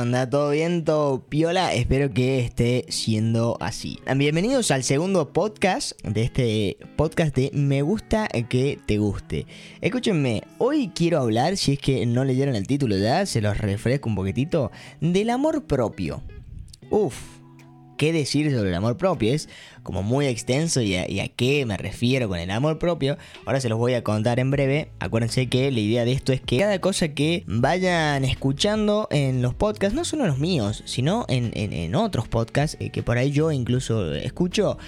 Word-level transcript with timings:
onda? 0.00 0.30
¿Todo 0.30 0.50
bien? 0.50 0.84
¿Todo 0.84 1.20
piola? 1.20 1.72
Espero 1.74 2.10
que 2.10 2.40
esté 2.40 2.84
siendo 2.88 3.56
así. 3.60 3.98
Bienvenidos 4.16 4.70
al 4.70 4.84
segundo 4.84 5.32
podcast 5.32 5.92
de 6.02 6.22
este 6.22 6.76
podcast 6.96 7.34
de 7.34 7.50
Me 7.52 7.82
gusta 7.82 8.28
que 8.48 8.78
te 8.86 8.98
guste. 8.98 9.46
Escúchenme, 9.80 10.42
hoy 10.58 10.92
quiero 10.94 11.18
hablar, 11.18 11.56
si 11.56 11.72
es 11.72 11.78
que 11.78 12.06
no 12.06 12.24
leyeron 12.24 12.54
el 12.54 12.66
título 12.66 12.96
ya, 12.96 13.26
se 13.26 13.40
los 13.40 13.58
refresco 13.58 14.08
un 14.08 14.14
poquitito, 14.14 14.70
del 15.00 15.30
amor 15.30 15.64
propio. 15.64 16.22
Uf, 16.90 17.37
qué 17.98 18.14
decir 18.14 18.50
sobre 18.50 18.70
el 18.70 18.74
amor 18.74 18.96
propio. 18.96 19.34
Es 19.34 19.50
como 19.82 20.02
muy 20.02 20.26
extenso 20.26 20.80
y 20.80 20.96
a, 20.96 21.28
qué 21.28 21.66
me 21.66 21.76
refiero 21.76 22.28
con 22.28 22.38
el 22.38 22.50
amor 22.50 22.78
propio. 22.78 23.18
Ahora 23.44 23.60
se 23.60 23.68
los 23.68 23.76
voy 23.78 23.92
a 23.92 24.02
contar 24.02 24.40
en 24.40 24.50
breve. 24.50 24.88
Acuérdense 25.00 25.48
que 25.48 25.70
la 25.70 25.80
idea 25.80 26.06
de 26.06 26.12
esto 26.12 26.32
es 26.32 26.40
que 26.40 26.58
cada 26.58 26.80
cosa 26.80 27.08
que 27.08 27.44
vayan 27.46 28.24
escuchando 28.24 29.08
en 29.10 29.42
los 29.42 29.52
podcasts, 29.52 29.94
no 29.94 30.06
solo 30.06 30.26
los 30.26 30.38
míos, 30.38 30.82
sino 30.86 31.26
en, 31.28 31.94
otros 31.94 32.28
podcasts 32.28 32.76
eh, 32.80 32.90
que 32.90 33.02
por 33.02 33.18
ahí 33.18 33.32
yo 33.32 33.50
incluso 33.50 34.14
escucho, 34.14 34.78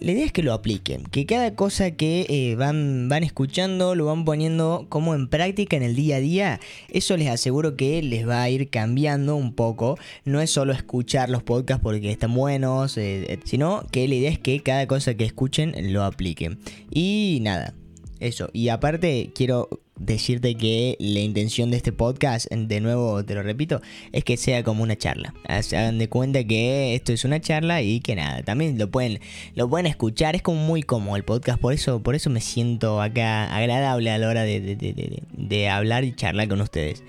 la 0.00 0.12
idea 0.12 0.26
es 0.26 0.32
que 0.32 0.42
lo 0.42 0.52
apliquen, 0.52 1.04
que 1.04 1.26
cada 1.26 1.54
cosa 1.54 1.92
que 1.92 2.26
eh, 2.28 2.54
van, 2.56 3.08
van 3.08 3.24
escuchando 3.24 3.94
lo 3.94 4.06
van 4.06 4.24
poniendo 4.24 4.86
como 4.88 5.14
en 5.14 5.28
práctica 5.28 5.76
en 5.76 5.82
el 5.82 5.96
día 5.96 6.16
a 6.16 6.20
día. 6.20 6.60
Eso 6.90 7.16
les 7.16 7.28
aseguro 7.28 7.76
que 7.76 8.02
les 8.02 8.28
va 8.28 8.42
a 8.42 8.50
ir 8.50 8.68
cambiando 8.68 9.36
un 9.36 9.54
poco. 9.54 9.98
No 10.24 10.40
es 10.40 10.50
solo 10.50 10.72
escuchar 10.72 11.30
los 11.30 11.42
podcasts 11.42 11.82
porque 11.82 12.10
están 12.10 12.34
buenos, 12.34 12.98
eh, 12.98 13.32
eh, 13.32 13.40
sino 13.44 13.84
que 13.90 14.06
la 14.06 14.14
idea 14.14 14.30
es 14.30 14.38
que 14.38 14.62
cada 14.62 14.86
cosa 14.86 15.14
que 15.14 15.24
escuchen 15.24 15.74
lo 15.92 16.04
apliquen. 16.04 16.58
Y 16.90 17.38
nada, 17.42 17.74
eso. 18.20 18.50
Y 18.52 18.68
aparte 18.68 19.30
quiero 19.34 19.68
decirte 19.96 20.54
que 20.54 20.96
la 20.98 21.20
intención 21.20 21.70
de 21.70 21.78
este 21.78 21.92
podcast, 21.92 22.46
de 22.50 22.80
nuevo 22.80 23.24
te 23.24 23.34
lo 23.34 23.42
repito, 23.42 23.80
es 24.12 24.24
que 24.24 24.36
sea 24.36 24.62
como 24.62 24.82
una 24.82 24.96
charla. 24.96 25.34
Hagan 25.48 25.98
de 25.98 26.08
cuenta 26.08 26.44
que 26.44 26.94
esto 26.94 27.12
es 27.12 27.24
una 27.24 27.40
charla 27.40 27.82
y 27.82 28.00
que 28.00 28.14
nada, 28.14 28.42
también 28.42 28.78
lo 28.78 28.90
pueden, 28.90 29.20
lo 29.54 29.68
pueden 29.68 29.86
escuchar, 29.86 30.36
es 30.36 30.42
como 30.42 30.60
muy 30.60 30.82
cómodo 30.82 31.16
el 31.16 31.24
podcast, 31.24 31.60
por 31.60 31.72
eso, 31.72 32.02
por 32.02 32.14
eso 32.14 32.30
me 32.30 32.40
siento 32.40 33.00
acá 33.00 33.54
agradable 33.56 34.10
a 34.10 34.18
la 34.18 34.28
hora 34.28 34.42
de, 34.42 35.22
de 35.32 35.68
hablar 35.68 36.04
y 36.04 36.14
charlar 36.14 36.48
con 36.48 36.60
ustedes. 36.60 37.02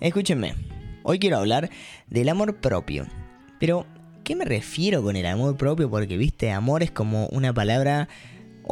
Escúchenme, 0.00 0.54
hoy 1.02 1.18
quiero 1.18 1.38
hablar 1.38 1.70
del 2.08 2.28
amor 2.28 2.56
propio. 2.56 3.06
Pero, 3.58 3.86
¿qué 4.24 4.34
me 4.34 4.44
refiero 4.44 5.02
con 5.02 5.16
el 5.16 5.26
amor 5.26 5.56
propio? 5.56 5.90
Porque, 5.90 6.16
viste, 6.16 6.50
amor 6.50 6.82
es 6.82 6.90
como 6.90 7.26
una 7.26 7.52
palabra 7.52 8.08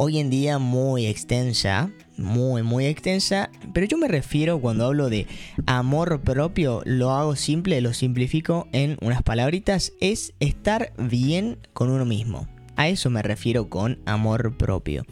hoy 0.01 0.17
en 0.17 0.29
día 0.29 0.59
muy 0.59 1.07
extensa, 1.07 1.91
muy, 2.15 2.63
muy 2.63 2.85
extensa, 2.85 3.49
pero 3.73 3.85
yo 3.85 3.97
me 3.97 4.07
refiero 4.07 4.61
cuando 4.61 4.85
hablo 4.85 5.09
de 5.09 5.27
amor 5.65 6.21
propio, 6.21 6.81
lo 6.85 7.11
hago 7.11 7.35
simple, 7.35 7.81
lo 7.81 7.93
simplifico 7.93 8.69
en 8.71 8.97
unas 9.01 9.23
palabritas, 9.23 9.91
es 9.99 10.33
estar 10.39 10.93
bien 10.97 11.57
con 11.73 11.89
uno 11.89 12.05
mismo. 12.05 12.47
A 12.77 12.87
eso 12.87 13.09
me 13.09 13.21
refiero 13.21 13.69
con 13.69 13.99
amor 14.05 14.55
propio. 14.55 15.03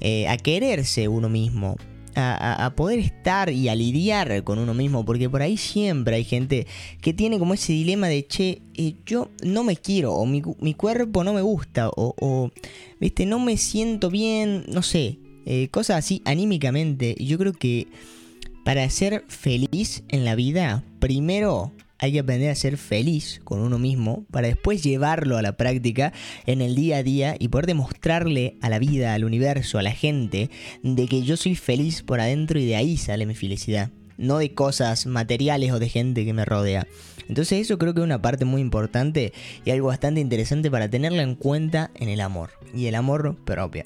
Eh, 0.00 0.26
a 0.26 0.38
quererse 0.38 1.08
uno 1.08 1.28
mismo, 1.28 1.76
a, 2.14 2.72
poder 2.76 2.98
estar 2.98 3.50
y 3.50 3.68
a 3.68 3.74
lidiar 3.74 4.44
con 4.44 4.58
uno 4.58 4.74
mismo, 4.74 5.04
porque 5.04 5.28
por 5.28 5.42
ahí 5.42 5.56
siempre 5.56 6.16
hay 6.16 6.24
gente 6.24 6.66
que 7.00 7.12
tiene 7.12 7.38
como 7.38 7.54
ese 7.54 7.72
dilema 7.72 8.08
de, 8.08 8.26
che, 8.26 8.62
eh, 8.74 8.94
yo 9.06 9.30
no 9.42 9.64
me 9.64 9.76
quiero, 9.76 10.14
o 10.14 10.26
mi, 10.26 10.42
cuerpo 10.74 11.24
no 11.24 11.32
me 11.32 11.42
gusta, 11.42 11.90
o, 11.94 12.50
viste, 13.00 13.26
no 13.26 13.38
me 13.38 13.56
siento 13.56 14.10
bien, 14.10 14.64
no 14.68 14.82
sé, 14.82 15.18
eh, 15.46 15.68
cosas 15.70 15.98
así 15.98 16.22
anímicamente. 16.24 17.16
Yo 17.18 17.38
creo 17.38 17.52
que 17.52 17.88
para 18.64 18.88
ser 18.90 19.24
feliz 19.28 20.02
en 20.08 20.24
la 20.24 20.34
vida, 20.34 20.84
primero 20.98 21.72
hay 22.00 22.12
que 22.12 22.20
aprender 22.20 22.50
a 22.50 22.54
ser 22.54 22.78
feliz 22.78 23.40
con 23.44 23.60
uno 23.60 23.78
mismo 23.78 24.24
para 24.30 24.48
después 24.48 24.82
llevarlo 24.82 25.36
a 25.36 25.42
la 25.42 25.56
práctica 25.56 26.12
en 26.46 26.62
el 26.62 26.74
día 26.74 26.96
a 26.96 27.02
día 27.02 27.36
y 27.38 27.48
poder 27.48 27.66
demostrarle 27.66 28.56
a 28.62 28.70
la 28.70 28.78
vida, 28.78 29.14
al 29.14 29.24
universo, 29.24 29.78
a 29.78 29.82
la 29.82 29.92
gente, 29.92 30.50
de 30.82 31.06
que 31.06 31.22
yo 31.22 31.36
soy 31.36 31.54
feliz 31.54 32.02
por 32.02 32.20
adentro 32.20 32.58
y 32.58 32.66
de 32.66 32.76
ahí 32.76 32.96
sale 32.96 33.26
mi 33.26 33.34
felicidad. 33.34 33.90
No 34.16 34.38
de 34.38 34.54
cosas 34.54 35.06
materiales 35.06 35.72
o 35.72 35.78
de 35.78 35.88
gente 35.88 36.24
que 36.24 36.32
me 36.32 36.44
rodea. 36.44 36.86
Entonces 37.28 37.60
eso 37.60 37.78
creo 37.78 37.94
que 37.94 38.00
es 38.00 38.04
una 38.04 38.20
parte 38.20 38.44
muy 38.44 38.60
importante 38.60 39.32
y 39.64 39.70
algo 39.70 39.88
bastante 39.88 40.20
interesante 40.20 40.70
para 40.70 40.88
tenerla 40.88 41.22
en 41.22 41.34
cuenta 41.34 41.90
en 41.94 42.08
el 42.08 42.20
amor 42.20 42.50
y 42.74 42.86
el 42.86 42.94
amor 42.94 43.36
propio. 43.44 43.84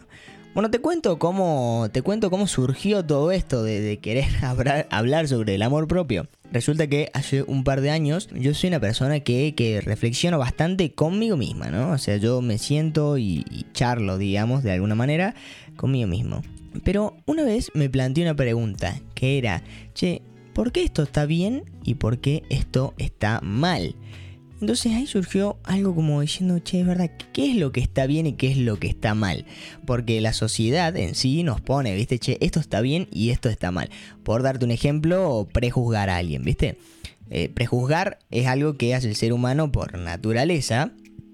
Bueno, 0.54 0.70
te 0.70 0.78
cuento 0.78 1.18
cómo, 1.18 1.88
te 1.90 2.02
cuento 2.02 2.30
cómo 2.30 2.46
surgió 2.46 3.04
todo 3.04 3.32
esto 3.32 3.64
de, 3.64 3.98
querer 3.98 4.26
hablar, 4.90 5.26
sobre 5.26 5.56
el 5.56 5.62
amor 5.62 5.88
propio. 5.88 6.28
Resulta 6.52 6.86
que 6.86 7.10
hace 7.12 7.42
un 7.42 7.64
par 7.64 7.80
de 7.80 7.90
años 7.90 8.28
yo 8.32 8.54
soy 8.54 8.68
una 8.68 8.78
persona 8.78 9.18
que, 9.18 9.56
que 9.56 9.80
reflexiono 9.80 10.38
bastante 10.38 10.92
conmigo 10.92 11.36
misma, 11.36 11.70
¿no? 11.70 11.90
O 11.90 11.98
sea, 11.98 12.18
yo 12.18 12.40
me 12.40 12.58
siento 12.58 13.18
y, 13.18 13.44
y 13.50 13.66
charlo, 13.72 14.16
digamos, 14.16 14.62
de 14.62 14.70
alguna 14.70 14.94
manera, 14.94 15.34
conmigo 15.74 16.06
mismo. 16.06 16.42
Pero 16.84 17.16
una 17.26 17.42
vez 17.42 17.72
me 17.74 17.90
planteé 17.90 18.22
una 18.22 18.36
pregunta, 18.36 19.00
que 19.16 19.38
era, 19.38 19.64
che, 19.92 20.22
¿por 20.52 20.70
qué 20.70 20.84
esto 20.84 21.02
está 21.02 21.26
bien 21.26 21.64
y 21.82 21.94
por 21.94 22.18
qué 22.18 22.44
esto 22.48 22.94
está 22.96 23.40
mal? 23.42 23.96
Entonces 24.60 24.92
ahí 24.92 25.06
surgió 25.06 25.58
algo 25.64 25.94
como 25.94 26.20
diciendo, 26.20 26.58
che, 26.58 26.80
es 26.80 26.86
verdad, 26.86 27.10
¿qué 27.32 27.50
es 27.50 27.56
lo 27.56 27.72
que 27.72 27.80
está 27.80 28.06
bien 28.06 28.26
y 28.26 28.32
qué 28.34 28.50
es 28.50 28.56
lo 28.56 28.78
que 28.78 28.86
está 28.86 29.14
mal? 29.14 29.44
Porque 29.86 30.20
la 30.20 30.32
sociedad 30.32 30.96
en 30.96 31.14
sí 31.14 31.42
nos 31.42 31.60
pone, 31.60 31.94
viste, 31.94 32.18
che, 32.18 32.38
esto 32.40 32.60
está 32.60 32.80
bien 32.80 33.08
y 33.12 33.30
esto 33.30 33.48
está 33.48 33.70
mal. 33.70 33.90
Por 34.22 34.42
darte 34.42 34.64
un 34.64 34.70
ejemplo, 34.70 35.48
prejuzgar 35.52 36.08
a 36.08 36.16
alguien, 36.16 36.42
viste. 36.42 36.78
Eh, 37.30 37.48
prejuzgar 37.48 38.18
es 38.30 38.46
algo 38.46 38.76
que 38.76 38.94
hace 38.94 39.08
el 39.08 39.16
ser 39.16 39.32
humano 39.32 39.72
por 39.72 39.98
naturaleza, 39.98 40.92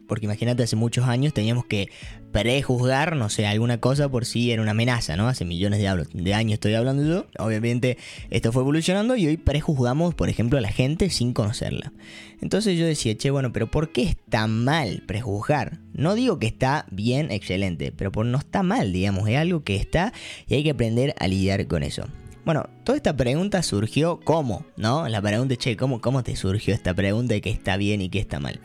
porque 0.09 0.27
imagínate, 0.27 0.63
hace 0.63 0.77
muchos 0.77 1.07
años 1.07 1.35
teníamos 1.35 1.67
que 1.67 1.89
prejuzgar, 2.33 3.17
no 3.17 3.29
sé, 3.29 3.47
alguna 3.47 3.79
cosa 3.81 4.09
por 4.09 4.25
si 4.25 4.51
era 4.51 4.63
una 4.63 4.71
amenaza, 4.73 5.17
¿no? 5.17 5.29
Hace 5.29 5.45
millones 5.45 5.81
de, 5.81 6.35
años 6.35 6.55
estoy 6.55 6.75
hablando 6.75 7.05
yo. 7.05 7.27
Obviamente 7.39 7.99
esto 8.31 8.53
fue 8.53 8.63
evolucionando 8.63 9.17
y 9.17 9.27
hoy 9.27 9.37
prejuzgamos, 9.37 10.15
por 10.15 10.29
ejemplo, 10.29 10.59
a 10.59 10.61
la 10.61 10.71
gente 10.71 11.11
sin 11.11 11.33
conocerla. 11.33 11.93
Entonces 12.41 12.79
yo 12.79 12.87
decía, 12.87 13.17
che, 13.17 13.31
bueno, 13.31 13.53
pero 13.53 13.71
¿por 13.71 13.93
qué 13.93 14.03
está 14.03 14.47
mal 14.47 15.03
prejuzgar? 15.07 15.79
No 15.93 16.15
digo 16.15 16.39
que 16.39 16.47
está 16.47 16.87
bien, 16.91 17.31
excelente, 17.31 17.93
pero 17.93 18.13
por 18.13 18.27
no 18.27 18.39
está 18.39 18.63
mal, 18.63 18.93
digamos, 18.93 19.29
es 19.29 19.37
algo 19.37 19.63
que 19.63 19.77
está 19.77 20.13
y 20.47 20.55
hay 20.55 20.65
que 20.65 20.71
aprender 20.71 21.15
a 21.19 21.29
lidiar 21.29 21.67
con 21.67 21.83
eso. 21.83 22.07
Bueno, 22.45 22.69
toda 22.85 22.97
esta 22.97 23.15
pregunta 23.15 23.63
surgió 23.63 24.19
¿cómo? 24.25 24.65
¿No? 24.77 25.09
La 25.09 25.21
pregunta, 25.21 25.57
che, 25.57 25.77
¿cómo, 25.77 26.01
cómo 26.01 26.23
te 26.23 26.37
surgió 26.37 26.73
esta 26.73 26.95
pregunta 26.95 27.35
de 27.35 27.43
qué 27.43 27.51
está 27.51 27.77
bien 27.77 28.01
y 28.01 28.09
qué 28.09 28.19
está 28.19 28.41
mal? 28.41 28.61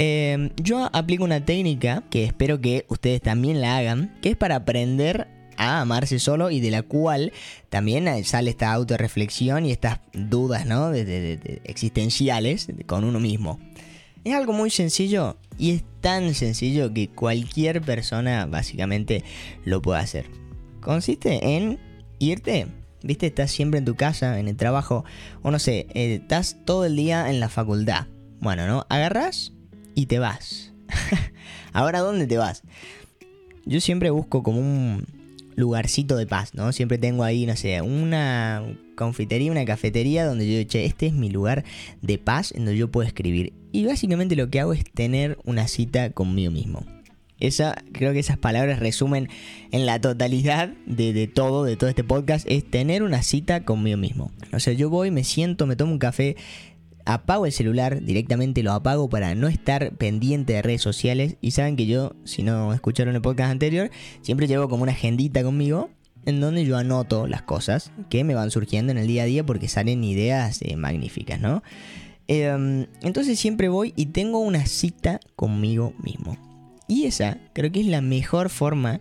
Em, 0.00 0.50
yo 0.62 0.88
aplico 0.92 1.24
una 1.24 1.44
técnica 1.44 2.04
que 2.08 2.22
espero 2.22 2.60
que 2.60 2.84
ustedes 2.86 3.20
también 3.20 3.60
la 3.60 3.78
hagan, 3.78 4.14
que 4.22 4.28
es 4.28 4.36
para 4.36 4.54
aprender 4.54 5.26
a 5.56 5.80
amarse 5.80 6.20
solo 6.20 6.52
y 6.52 6.60
de 6.60 6.70
la 6.70 6.84
cual 6.84 7.32
también 7.68 8.24
sale 8.24 8.50
esta 8.50 8.72
autorreflexión 8.72 9.66
y 9.66 9.72
estas 9.72 9.98
dudas 10.12 10.66
¿no? 10.66 10.90
de, 10.90 11.60
existenciales 11.64 12.68
con 12.86 13.02
uno 13.02 13.18
mismo. 13.18 13.58
Es 14.22 14.34
algo 14.34 14.52
muy 14.52 14.70
sencillo 14.70 15.36
y 15.58 15.72
es 15.72 15.82
tan 16.00 16.32
sencillo 16.34 16.94
que 16.94 17.08
cualquier 17.08 17.82
persona 17.82 18.46
básicamente 18.46 19.24
lo 19.64 19.82
puede 19.82 19.98
hacer. 19.98 20.26
Consiste 20.80 21.56
en 21.56 21.80
irte, 22.20 22.68
viste, 23.02 23.26
estás 23.26 23.50
siempre 23.50 23.78
en 23.78 23.84
tu 23.84 23.96
casa, 23.96 24.38
en 24.38 24.46
el 24.46 24.54
trabajo, 24.54 25.04
o 25.42 25.50
no 25.50 25.58
sé, 25.58 25.88
eh, 25.94 26.20
estás 26.22 26.56
todo 26.64 26.84
el 26.84 26.94
día 26.94 27.30
en 27.30 27.40
la 27.40 27.48
facultad. 27.48 28.06
Bueno, 28.38 28.68
¿no? 28.68 28.86
Agarras 28.88 29.57
y 29.98 30.06
te 30.06 30.20
vas. 30.20 30.72
Ahora, 31.72 31.98
¿dónde 31.98 32.28
te 32.28 32.38
vas? 32.38 32.62
Yo 33.66 33.80
siempre 33.80 34.10
busco 34.10 34.44
como 34.44 34.60
un 34.60 35.04
lugarcito 35.56 36.16
de 36.16 36.24
paz, 36.24 36.54
¿no? 36.54 36.70
Siempre 36.70 36.98
tengo 36.98 37.24
ahí, 37.24 37.46
no 37.46 37.56
sé, 37.56 37.82
una 37.82 38.62
confitería, 38.94 39.50
una 39.50 39.64
cafetería 39.64 40.24
donde 40.24 40.48
yo, 40.48 40.62
che, 40.68 40.84
este 40.84 41.08
es 41.08 41.14
mi 41.14 41.30
lugar 41.30 41.64
de 42.00 42.16
paz 42.16 42.52
en 42.52 42.64
donde 42.64 42.76
yo 42.76 42.92
puedo 42.92 43.08
escribir. 43.08 43.52
Y 43.72 43.86
básicamente 43.86 44.36
lo 44.36 44.48
que 44.50 44.60
hago 44.60 44.72
es 44.72 44.84
tener 44.84 45.36
una 45.44 45.66
cita 45.66 46.10
conmigo 46.10 46.52
mismo. 46.52 46.86
Esa, 47.40 47.74
creo 47.90 48.12
que 48.12 48.20
esas 48.20 48.38
palabras 48.38 48.78
resumen 48.78 49.28
en 49.72 49.84
la 49.84 50.00
totalidad 50.00 50.68
de, 50.86 51.12
de, 51.12 51.26
todo, 51.26 51.64
de 51.64 51.76
todo 51.76 51.90
este 51.90 52.04
podcast, 52.04 52.46
es 52.48 52.70
tener 52.70 53.02
una 53.02 53.24
cita 53.24 53.64
conmigo 53.64 53.96
mismo. 53.96 54.30
O 54.52 54.60
sea, 54.60 54.74
yo 54.74 54.90
voy, 54.90 55.10
me 55.10 55.24
siento, 55.24 55.66
me 55.66 55.74
tomo 55.74 55.90
un 55.90 55.98
café, 55.98 56.36
apago 57.08 57.46
el 57.46 57.52
celular, 57.52 58.02
directamente 58.02 58.62
lo 58.62 58.72
apago 58.72 59.08
para 59.08 59.34
no 59.34 59.48
estar 59.48 59.92
pendiente 59.96 60.52
de 60.52 60.62
redes 60.62 60.82
sociales. 60.82 61.36
Y 61.40 61.52
saben 61.52 61.74
que 61.74 61.86
yo, 61.86 62.12
si 62.24 62.42
no 62.42 62.74
escucharon 62.74 63.14
el 63.14 63.22
podcast 63.22 63.50
anterior, 63.50 63.90
siempre 64.20 64.46
llevo 64.46 64.68
como 64.68 64.82
una 64.82 64.92
agendita 64.92 65.42
conmigo 65.42 65.88
en 66.26 66.40
donde 66.40 66.66
yo 66.66 66.76
anoto 66.76 67.26
las 67.26 67.40
cosas 67.40 67.92
que 68.10 68.24
me 68.24 68.34
van 68.34 68.50
surgiendo 68.50 68.92
en 68.92 68.98
el 68.98 69.06
día 69.06 69.22
a 69.22 69.26
día 69.26 69.46
porque 69.46 69.68
salen 69.68 70.04
ideas 70.04 70.60
eh, 70.60 70.76
magníficas, 70.76 71.40
¿no? 71.40 71.62
Em, 72.26 72.86
entonces 73.00 73.38
siempre 73.38 73.70
voy 73.70 73.94
y 73.96 74.06
tengo 74.06 74.40
una 74.40 74.66
cita 74.66 75.18
conmigo 75.34 75.94
mismo. 76.02 76.36
Y 76.88 77.04
esa 77.04 77.38
creo 77.54 77.72
que 77.72 77.80
es 77.80 77.86
la 77.86 78.02
mejor 78.02 78.50
forma 78.50 79.00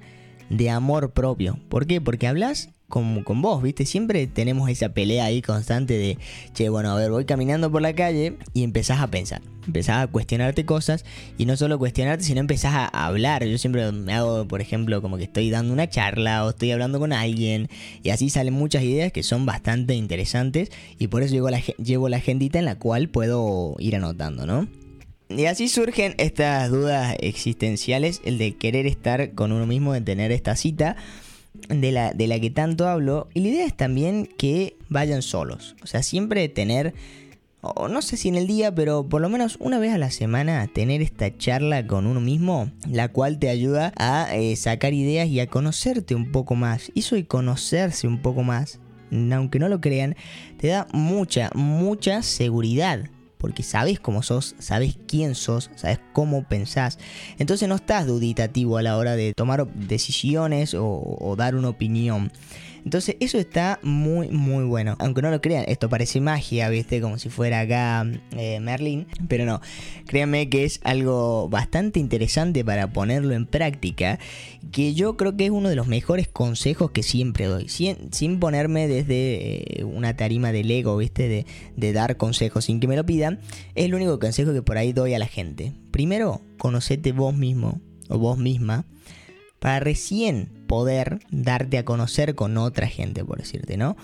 de 0.49 0.69
amor 0.69 1.11
propio. 1.11 1.59
¿Por 1.67 1.87
qué? 1.87 1.99
Porque 1.99 2.27
hablas 2.27 2.69
con, 2.89 3.23
con, 3.23 3.41
vos, 3.41 3.61
¿viste? 3.61 3.85
Siempre 3.85 4.27
tenemos 4.27 4.69
esa 4.69 4.89
pelea 4.89 5.25
ahí 5.25 5.41
constante 5.41 5.97
de, 5.97 6.17
che, 6.53 6.69
bueno, 6.69 6.91
a 6.91 6.95
ver, 6.95 7.11
voy 7.11 7.25
caminando 7.25 7.71
por 7.71 7.81
la 7.81 7.93
calle 7.93 8.37
y 8.53 8.63
empezás 8.63 9.01
a 9.01 9.07
pensar, 9.07 9.41
empezás 9.65 9.97
a 10.03 10.07
cuestionarte 10.07 10.65
cosas 10.65 11.03
y 11.37 11.45
no 11.45 11.57
solo 11.57 11.77
cuestionarte, 11.79 12.23
sino 12.23 12.39
empezás 12.39 12.73
a 12.73 12.87
hablar. 12.87 13.45
Yo 13.45 13.57
siempre 13.57 13.91
me 13.91 14.13
hago, 14.13 14.47
por 14.47 14.61
ejemplo, 14.61 15.01
como 15.01 15.17
que 15.17 15.23
estoy 15.23 15.49
dando 15.49 15.73
una 15.73 15.89
charla 15.89 16.45
o 16.45 16.51
estoy 16.51 16.71
hablando 16.71 16.99
con 16.99 17.11
alguien 17.11 17.69
y 18.03 18.11
así 18.11 18.29
salen 18.29 18.53
muchas 18.53 18.83
ideas 18.83 19.11
que 19.11 19.23
son 19.23 19.45
bastante 19.45 19.93
interesantes 19.93 20.71
y 20.97 21.07
por 21.07 21.23
eso 21.23 21.33
llevo 21.33 21.49
la, 21.49 21.59
llevo 21.59 22.07
la 22.07 22.17
agendita 22.17 22.57
en 22.57 22.65
la 22.65 22.79
cual 22.79 23.09
puedo 23.09 23.75
ir 23.79 23.95
anotando, 23.95 24.45
¿no? 24.45 24.67
Y 25.29 25.45
así 25.45 25.67
surgen 25.67 26.15
estas 26.19 26.71
dudas 26.71 27.17
existenciales, 27.19 28.21
el 28.23 28.37
de 28.37 28.55
querer 28.55 28.87
estar 28.87 29.33
con 29.33 29.51
uno 29.51 29.65
mismo, 29.65 29.91
de 29.91 29.99
tener 29.99 30.31
esta 30.31 30.55
cita 30.55 30.95
de 31.69 31.91
la, 31.91 32.13
de 32.13 32.27
la 32.27 32.39
que 32.39 32.49
tanto 32.49 32.87
hablo. 32.87 33.27
Y 33.33 33.41
la 33.41 33.47
idea 33.49 33.65
es 33.65 33.75
también 33.75 34.27
que 34.37 34.77
vayan 34.89 35.21
solos. 35.21 35.75
O 35.83 35.87
sea, 35.87 36.03
siempre 36.03 36.47
tener, 36.49 36.93
o 37.61 37.87
no 37.87 38.01
sé 38.01 38.17
si 38.17 38.29
en 38.29 38.35
el 38.35 38.47
día, 38.47 38.73
pero 38.73 39.07
por 39.07 39.21
lo 39.21 39.29
menos 39.29 39.57
una 39.59 39.79
vez 39.79 39.93
a 39.93 39.97
la 39.97 40.11
semana, 40.11 40.67
tener 40.67 41.01
esta 41.01 41.35
charla 41.37 41.85
con 41.87 42.07
uno 42.07 42.19
mismo, 42.19 42.71
la 42.89 43.09
cual 43.09 43.39
te 43.39 43.49
ayuda 43.49 43.93
a 43.97 44.35
eh, 44.35 44.55
sacar 44.55 44.93
ideas 44.93 45.27
y 45.27 45.39
a 45.39 45.47
conocerte 45.47 46.15
un 46.15 46.31
poco 46.31 46.55
más. 46.55 46.91
Y 46.93 47.01
eso 47.01 47.15
de 47.15 47.25
conocerse 47.25 48.07
un 48.07 48.21
poco 48.21 48.43
más, 48.43 48.79
aunque 49.31 49.59
no 49.59 49.69
lo 49.69 49.81
crean, 49.81 50.15
te 50.57 50.67
da 50.67 50.87
mucha, 50.91 51.49
mucha 51.53 52.21
seguridad 52.23 53.09
porque 53.37 53.63
sabes 53.63 53.99
cómo 53.99 54.23
sos, 54.23 54.55
sabes 54.59 54.97
quién 55.07 55.35
sos, 55.35 55.69
sabes 55.75 55.99
cómo 56.13 56.43
pensás. 56.43 56.99
Entonces 57.37 57.67
no 57.69 57.75
estás 57.75 58.07
duditativo 58.07 58.77
a 58.77 58.81
la 58.81 58.97
hora 58.97 59.15
de 59.15 59.33
tomar 59.35 59.67
decisiones 59.73 60.73
o, 60.73 60.85
o 60.85 61.35
dar 61.35 61.55
una 61.55 61.69
opinión. 61.69 62.31
Entonces 62.87 63.17
eso 63.19 63.37
está 63.37 63.81
muy 63.83 64.29
muy 64.29 64.63
bueno. 64.63 64.95
Aunque 64.99 65.21
no 65.21 65.29
lo 65.29 65.41
crean, 65.41 65.65
esto 65.67 65.89
parece 65.89 66.21
magia, 66.21 66.69
¿viste? 66.69 67.01
Como 67.01 67.17
si 67.17 67.27
fuera 67.27 67.59
acá 67.59 68.09
eh, 68.31 68.61
Merlin. 68.61 69.07
Pero 69.27 69.43
no, 69.43 69.59
créanme 70.05 70.47
que 70.47 70.63
es 70.63 70.79
algo 70.85 71.49
bastante 71.49 71.99
interesante 71.99 72.63
para 72.63 72.93
ponerlo 72.93 73.33
en 73.33 73.45
práctica. 73.45 74.19
Que 74.71 74.93
yo 74.93 75.17
creo 75.17 75.35
que 75.35 75.47
es 75.47 75.51
uno 75.51 75.67
de 75.67 75.75
los 75.75 75.87
mejores 75.87 76.29
consejos 76.29 76.91
que 76.91 77.03
siempre 77.03 77.47
doy. 77.47 77.67
Sin, 77.67 78.39
ponerme 78.39 78.87
desde 78.87 79.81
eh, 79.81 79.83
una 79.83 80.15
tarima 80.15 80.53
del 80.53 80.71
ego, 80.71 80.95
¿viste? 80.95 81.27
De, 81.27 81.45
de 81.75 81.91
dar 81.91 82.15
consejos 82.15 82.63
sin 82.63 82.79
que 82.79 82.87
me 82.87 82.95
lo 82.95 83.05
pidan. 83.05 83.41
Es 83.75 83.83
el 83.83 83.95
único 83.95 84.17
consejo 84.17 84.53
que 84.53 84.61
por 84.61 84.77
ahí 84.77 84.93
doy 84.93 85.13
a 85.13 85.19
la 85.19 85.27
gente. 85.27 85.73
Primero, 85.91 86.39
conocete 86.57 87.11
vos 87.11 87.35
mismo 87.35 87.81
o 88.07 88.17
vos 88.17 88.37
misma 88.37 88.85
para 89.59 89.79
recién 89.79 90.49
poder 90.67 91.19
darte 91.31 91.77
a 91.77 91.85
conocer 91.85 92.35
con 92.35 92.57
otra 92.57 92.87
gente, 92.87 93.23
por 93.23 93.39
decirte, 93.39 93.77
¿no? 93.77 93.97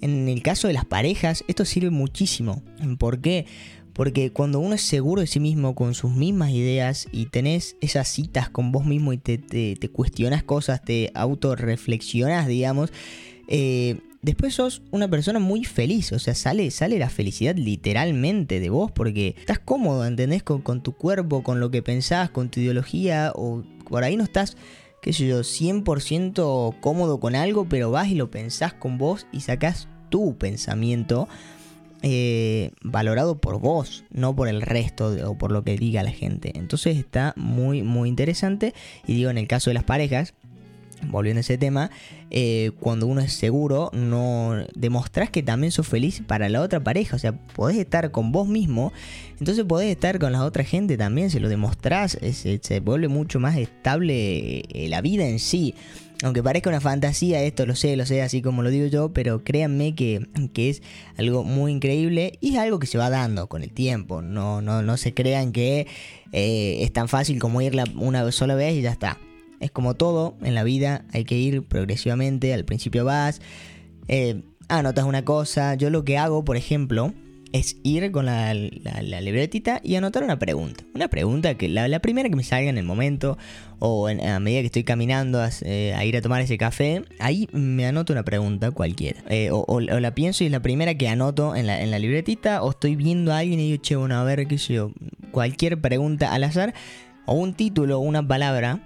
En 0.00 0.28
el 0.28 0.42
caso 0.42 0.68
de 0.68 0.74
las 0.74 0.84
parejas, 0.84 1.44
esto 1.48 1.64
sirve 1.64 1.90
muchísimo. 1.90 2.62
¿Por 2.98 3.20
qué? 3.20 3.46
Porque 3.94 4.32
cuando 4.32 4.58
uno 4.58 4.74
es 4.74 4.82
seguro 4.82 5.20
de 5.20 5.26
sí 5.26 5.40
mismo, 5.40 5.74
con 5.74 5.94
sus 5.94 6.12
mismas 6.12 6.50
ideas, 6.50 7.08
y 7.12 7.26
tenés 7.26 7.76
esas 7.80 8.08
citas 8.08 8.50
con 8.50 8.72
vos 8.72 8.84
mismo 8.84 9.12
y 9.12 9.18
te, 9.18 9.38
te, 9.38 9.88
cuestionas 9.88 10.42
cosas, 10.42 10.82
te 10.82 11.10
autorreflexionas, 11.14 12.48
digamos, 12.48 12.92
eh, 13.46 13.98
después 14.20 14.54
sos 14.54 14.82
una 14.90 15.08
persona 15.08 15.38
muy 15.38 15.64
feliz. 15.64 16.12
O 16.12 16.18
sea, 16.18 16.34
sale, 16.34 16.70
sale 16.70 16.98
la 16.98 17.08
felicidad 17.08 17.56
literalmente 17.56 18.58
de 18.58 18.68
vos 18.68 18.90
porque 18.90 19.36
estás 19.38 19.60
cómodo, 19.60 20.04
¿entendés? 20.04 20.42
Con, 20.42 20.60
con 20.60 20.82
tu 20.82 20.92
cuerpo, 20.92 21.42
con 21.44 21.60
lo 21.60 21.70
que 21.70 21.82
pensás, 21.82 22.30
con 22.30 22.50
tu 22.50 22.60
ideología, 22.60 23.32
o 23.34 23.62
por 23.88 24.02
ahí 24.02 24.16
no 24.16 24.24
estás 24.24 24.56
qué 25.04 25.12
sé 25.12 25.26
yo, 25.26 25.40
100% 25.40 26.80
cómodo 26.80 27.20
con 27.20 27.34
algo, 27.34 27.66
pero 27.68 27.90
vas 27.90 28.08
y 28.08 28.14
lo 28.14 28.30
pensás 28.30 28.72
con 28.72 28.96
vos 28.96 29.26
y 29.32 29.40
sacás 29.40 29.86
tu 30.08 30.38
pensamiento 30.38 31.28
eh, 32.00 32.70
valorado 32.82 33.36
por 33.36 33.60
vos, 33.60 34.04
no 34.10 34.34
por 34.34 34.48
el 34.48 34.62
resto 34.62 35.14
o 35.28 35.36
por 35.36 35.52
lo 35.52 35.62
que 35.62 35.76
diga 35.76 36.02
la 36.02 36.10
gente. 36.10 36.52
Entonces 36.54 36.96
está 36.96 37.34
muy, 37.36 37.82
muy 37.82 38.08
interesante. 38.08 38.72
Y 39.06 39.12
digo, 39.12 39.28
en 39.28 39.36
el 39.36 39.46
caso 39.46 39.68
de 39.68 39.74
las 39.74 39.84
parejas, 39.84 40.32
volviendo 41.02 41.38
a 41.38 41.42
ese 41.42 41.58
tema, 41.58 41.90
eh, 42.30 42.72
cuando 42.80 43.06
uno 43.06 43.20
es 43.20 43.32
seguro, 43.32 43.90
no 43.92 44.54
demostrás 44.74 45.30
que 45.30 45.42
también 45.42 45.70
sos 45.72 45.86
feliz 45.86 46.22
para 46.26 46.48
la 46.48 46.60
otra 46.60 46.80
pareja. 46.80 47.16
O 47.16 47.18
sea, 47.18 47.32
podés 47.32 47.76
estar 47.76 48.10
con 48.10 48.32
vos 48.32 48.48
mismo, 48.48 48.92
entonces 49.38 49.64
podés 49.64 49.90
estar 49.90 50.18
con 50.18 50.32
la 50.32 50.44
otra 50.44 50.64
gente 50.64 50.96
también. 50.96 51.30
Se 51.30 51.40
lo 51.40 51.48
demostrás, 51.48 52.18
se, 52.20 52.80
vuelve 52.80 53.08
mucho 53.08 53.40
más 53.40 53.56
estable 53.56 54.60
eh, 54.60 54.88
la 54.88 55.00
vida 55.00 55.26
en 55.26 55.38
sí. 55.38 55.74
Aunque 56.22 56.42
parezca 56.42 56.70
una 56.70 56.80
fantasía, 56.80 57.42
esto 57.42 57.66
lo 57.66 57.74
sé, 57.74 57.96
lo 57.96 58.06
sé, 58.06 58.22
así 58.22 58.40
como 58.40 58.62
lo 58.62 58.70
digo 58.70 58.86
yo, 58.86 59.12
pero 59.12 59.44
créanme 59.44 59.94
que, 59.94 60.26
es 60.54 60.82
algo 61.18 61.44
muy 61.44 61.72
increíble 61.72 62.38
y 62.40 62.54
es 62.54 62.58
algo 62.58 62.78
que 62.78 62.86
se 62.86 62.96
va 62.96 63.10
dando 63.10 63.48
con 63.48 63.62
el 63.62 63.70
tiempo. 63.70 64.22
No, 64.22 64.62
no, 64.62 64.82
no 64.82 64.96
se 64.96 65.12
crean 65.12 65.52
que 65.52 65.86
eh, 66.32 66.78
es 66.80 66.92
tan 66.92 67.08
fácil 67.08 67.38
como 67.38 67.60
irla 67.60 67.84
una 67.96 68.30
sola 68.32 68.54
vez 68.54 68.74
y 68.74 68.82
ya 68.82 68.92
está. 68.92 69.18
Es 69.64 69.70
como 69.70 69.94
todo 69.94 70.36
en 70.42 70.54
la 70.54 70.62
vida, 70.62 71.06
hay 71.12 71.24
que 71.24 71.38
ir 71.38 71.62
progresivamente. 71.62 72.52
Al 72.52 72.66
principio 72.66 73.06
vas, 73.06 73.40
eh, 74.08 74.42
anotas 74.68 75.06
una 75.06 75.24
cosa. 75.24 75.74
Yo 75.74 75.88
lo 75.88 76.04
que 76.04 76.18
hago, 76.18 76.44
por 76.44 76.58
ejemplo, 76.58 77.14
es 77.54 77.78
ir 77.82 78.12
con 78.12 78.26
la, 78.26 78.52
libretita 78.52 79.80
y 79.82 79.94
anotar 79.94 80.22
una 80.22 80.38
pregunta. 80.38 80.84
Una 80.94 81.08
pregunta 81.08 81.54
que 81.54 81.70
la, 81.70 81.98
primera 82.00 82.28
que 82.28 82.36
me 82.36 82.44
salga 82.44 82.68
en 82.68 82.76
el 82.76 82.84
momento 82.84 83.38
o 83.78 84.08
a 84.08 84.38
medida 84.38 84.60
que 84.60 84.66
estoy 84.66 84.84
caminando 84.84 85.40
eh, 85.62 85.94
a, 85.96 86.04
ir 86.04 86.14
a 86.18 86.20
tomar 86.20 86.42
ese 86.42 86.58
café, 86.58 87.02
ahí 87.18 87.48
me 87.52 87.86
anoto 87.86 88.12
una 88.12 88.22
pregunta 88.22 88.70
cualquiera. 88.70 89.22
Eh, 89.30 89.48
o, 89.50 89.80
la 89.80 90.14
pienso 90.14 90.44
y 90.44 90.48
es 90.48 90.52
la 90.52 90.60
primera 90.60 90.94
que 90.94 91.08
anoto 91.08 91.56
en 91.56 91.68
la, 91.68 91.80
en 91.80 91.90
la 91.90 91.98
libretita 91.98 92.62
o 92.62 92.70
estoy 92.70 92.96
viendo 92.96 93.32
a 93.32 93.38
alguien 93.38 93.60
y 93.60 93.70
digo, 93.70 93.82
che, 93.82 93.96
bueno, 93.96 94.16
a 94.16 94.24
ver 94.24 94.46
qué 94.46 94.58
sé 94.58 94.74
yo, 94.74 94.90
cualquier 95.30 95.80
pregunta 95.80 96.34
al 96.34 96.44
azar 96.44 96.74
o 97.24 97.32
un 97.32 97.54
título 97.54 97.98
o 97.98 98.00
una 98.00 98.26
palabra 98.26 98.80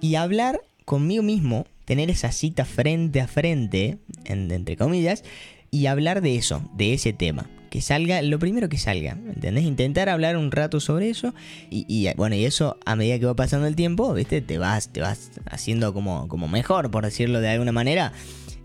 y 0.00 0.14
hablar 0.14 0.60
conmigo 0.84 1.22
mismo, 1.22 1.66
tener 1.84 2.10
esa 2.10 2.32
cita 2.32 2.64
frente 2.64 3.20
a 3.20 3.28
frente, 3.28 3.98
entre 4.24 4.76
comillas, 4.76 5.24
y 5.70 5.86
hablar 5.86 6.20
de 6.20 6.36
eso, 6.36 6.62
de 6.76 6.94
ese 6.94 7.12
tema. 7.12 7.48
Que 7.70 7.80
salga 7.80 8.20
lo 8.22 8.40
primero 8.40 8.68
que 8.68 8.78
salga, 8.78 9.12
¿entendés? 9.12 9.64
Intentar 9.64 10.08
hablar 10.08 10.36
un 10.36 10.50
rato 10.50 10.80
sobre 10.80 11.08
eso 11.08 11.32
y, 11.70 12.08
bueno, 12.16 12.34
y 12.34 12.44
eso 12.44 12.76
a 12.84 12.96
medida 12.96 13.20
que 13.20 13.26
va 13.26 13.34
pasando 13.34 13.68
el 13.68 13.76
tiempo, 13.76 14.12
¿viste? 14.12 14.40
Te 14.40 14.58
vas, 14.58 14.88
te 14.88 15.00
vas 15.00 15.30
haciendo 15.48 15.94
como, 15.94 16.26
como 16.26 16.48
mejor, 16.48 16.90
por 16.90 17.04
decirlo 17.04 17.40
de 17.40 17.50
alguna 17.50 17.70
manera 17.70 18.12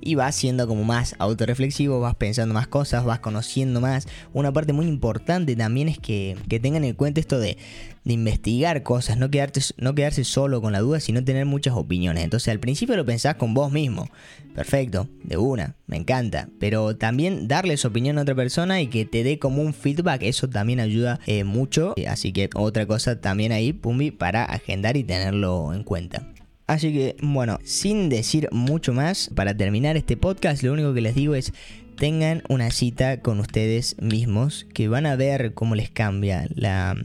y 0.02 0.16
vas 0.16 0.36
siendo 0.36 0.68
como 0.68 0.84
más 0.84 1.16
autorreflexivo, 1.20 2.00
vas 2.00 2.16
pensando 2.16 2.54
más 2.54 2.68
cosas, 2.68 3.06
vas 3.06 3.20
conociendo 3.20 3.82
más. 3.82 4.08
Una 4.34 4.52
parte 4.52 4.74
muy 4.74 4.88
importante 4.88 5.56
también 5.56 5.90
es 5.90 5.98
que, 5.98 6.38
tengan 6.62 6.84
en 6.84 6.94
cuenta 6.94 7.20
esto 7.20 7.40
de, 7.40 7.58
investigar 8.06 8.84
cosas, 8.84 9.18
no, 9.18 9.32
quedarte, 9.32 9.62
no 9.78 9.96
quedarse 9.96 10.24
solo 10.24 10.62
con 10.62 10.74
la 10.74 10.80
duda, 10.80 11.00
sino 11.00 11.24
tener 11.24 11.46
muchas 11.46 11.74
opiniones. 11.74 12.24
Entonces 12.24 12.50
al 12.50 12.60
principio 12.60 12.96
lo 12.96 13.06
pensás 13.06 13.36
con 13.36 13.54
vos 13.54 13.72
mismo. 13.72 14.10
Perfecto, 14.54 15.10
de 15.24 15.38
una, 15.38 15.76
me 15.88 15.98
encanta. 15.98 16.48
Pero 16.60 16.96
también 16.96 17.48
darle 17.48 17.78
su 17.78 17.88
opinión 17.88 18.18
a 18.18 18.22
otra 18.22 18.36
persona 18.36 18.80
y 18.80 18.88
que 18.88 19.06
te 19.06 19.24
dé 19.24 19.40
como 19.40 19.62
un 19.64 19.74
feedback, 19.74 20.22
eso 20.22 20.48
también 20.48 20.80
ayuda 20.80 21.20
eh, 21.26 21.44
mucho. 21.44 21.96
Así 22.08 22.32
que 22.32 22.50
otra 22.54 22.86
cosa 22.86 23.20
también 23.20 23.52
ahí, 23.52 23.74
Pumbi, 23.74 24.12
para 24.12 24.46
agendar 24.46 24.98
y 24.98 25.04
tenerlo 25.04 25.74
en 25.74 25.84
cuenta. 25.84 26.35
Así 26.68 26.92
que, 26.92 27.16
bueno, 27.22 27.60
sin 27.64 28.10
decir 28.10 28.50
mucho 28.52 28.92
más, 28.92 29.30
para 29.36 29.56
terminar 29.56 29.98
este 29.98 30.18
podcast, 30.18 30.64
lo 30.64 30.74
único 30.74 30.94
que 30.94 31.02
les 31.02 31.14
digo 31.14 31.36
es 31.36 31.54
tengan 31.96 32.44
una 32.50 32.72
cita 32.72 33.22
con 33.22 33.40
ustedes 33.40 33.96
mismos, 34.02 34.66
que 34.74 34.88
van 34.88 35.06
a 35.06 35.16
ver 35.16 35.54
cómo 35.54 35.76
les 35.76 35.90
cambia 35.90 36.48
la, 36.56 36.96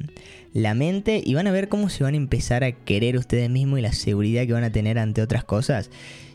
mente 0.75 1.23
y 1.25 1.35
van 1.35 1.47
a 1.47 1.53
ver 1.53 1.69
cómo 1.69 1.89
se 1.89 2.05
van 2.05 2.15
a 2.15 2.17
empezar 2.17 2.65
a 2.65 2.73
querer 2.73 3.17
ustedes 3.17 3.51
mismos 3.51 3.79
y 3.79 3.83
la 3.83 3.93
seguridad 3.93 4.47
que 4.47 4.53
van 4.53 4.65
a 4.65 4.73
tener 4.73 4.99
ante 4.99 5.23
otras 5.23 5.45
cosas. 5.45 5.91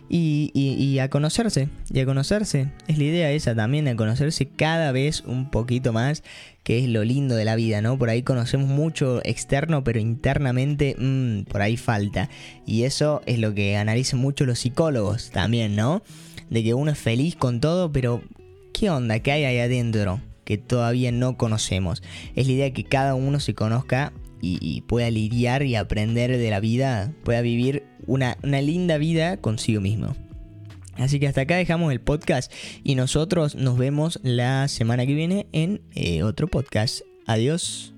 Y, 0.08 1.00
a 1.00 1.10
conocerse, 1.10 1.70
y 1.92 2.00
a 2.00 2.06
conocerse. 2.06 2.72
Es 2.88 2.98
la 2.98 3.04
idea 3.04 3.32
esa 3.32 3.56
también, 3.56 3.88
a 3.88 3.96
conocerse 3.96 4.48
cada 4.48 4.92
vez 4.92 5.24
un 5.26 5.50
poquito 5.50 5.94
más, 5.94 6.24
que 6.64 6.80
es 6.80 6.90
lo 6.90 7.04
lindo 7.04 7.36
de 7.36 7.46
la 7.46 7.56
vida, 7.56 7.82
¿no? 7.82 7.98
Por 7.98 8.10
ahí 8.10 8.24
conocemos 8.24 8.70
mucho 8.70 9.22
externo, 9.24 9.84
pero 9.84 10.00
internamente 10.00 10.96
mmm, 10.98 11.44
por 11.44 11.62
ahí 11.62 11.78
falta. 11.78 12.30
Y 12.66 12.84
eso 12.84 13.22
es 13.26 13.40
lo 13.40 13.54
que 13.54 13.78
analizan 13.78 14.20
mucho 14.20 14.46
los 14.46 14.60
psicólogos 14.60 15.32
también, 15.32 15.76
¿no? 15.76 16.04
De 16.50 16.64
que 16.64 16.74
uno 16.74 16.92
es 16.92 16.98
feliz 16.98 17.36
con 17.36 17.60
todo, 17.60 17.92
pero 17.92 18.22
¿qué 18.74 18.90
onda? 18.90 19.20
¿Qué 19.20 19.32
hay 19.32 19.46
ahí 19.46 19.60
adentro? 19.60 20.22
Que 20.44 20.58
todavía 20.58 21.12
no 21.12 21.38
conocemos. 21.38 22.04
Es 22.36 22.46
la 22.48 22.54
idea 22.54 22.74
que 22.74 22.84
cada 22.84 23.16
uno 23.16 23.40
se 23.40 23.56
conozca 23.56 24.14
y, 24.42 24.82
pueda 24.82 25.10
lidiar 25.10 25.64
y 25.64 25.76
aprender 25.76 26.38
de 26.38 26.50
la 26.50 26.60
vida, 26.60 27.14
pueda 27.24 27.42
vivir 27.42 27.84
una, 28.06 28.38
linda 28.44 28.98
vida 28.98 29.38
consigo 29.38 29.82
mismo. 29.82 30.16
Así 30.96 31.20
que 31.20 31.28
hasta 31.28 31.42
acá 31.42 31.58
dejamos 31.58 31.92
el 31.92 32.00
podcast 32.00 32.52
y 32.84 32.96
nosotros 32.96 33.56
nos 33.56 33.78
vemos 33.78 34.20
la 34.24 34.68
semana 34.68 35.06
que 35.06 35.14
viene 35.14 35.48
en 35.52 35.82
eh, 35.94 36.24
otro 36.24 36.48
podcast. 36.48 37.02
Adiós. 37.26 37.94